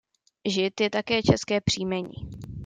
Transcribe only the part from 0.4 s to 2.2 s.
Žid je také české příjmení.